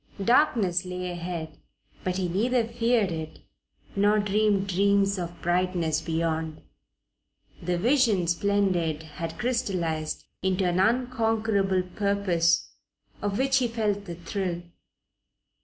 Darkness 0.23 0.83
lay 0.83 1.11
ahead, 1.11 1.59
but 2.03 2.17
he 2.17 2.27
neither 2.27 2.65
feared 2.67 3.11
it 3.11 3.37
nor 3.95 4.17
dreamed 4.17 4.65
dreams 4.67 5.19
of 5.19 5.39
brightness 5.43 6.01
beyond. 6.01 6.63
The 7.61 7.77
Vision 7.77 8.25
Splendid 8.25 9.03
had 9.03 9.37
crystallized 9.37 10.25
into 10.41 10.65
an 10.67 10.79
unconquerable 10.79 11.83
purpose 11.83 12.71
of 13.21 13.37
which 13.37 13.57
he 13.57 13.67
felt 13.67 14.05
the 14.05 14.15
thrill. 14.15 14.63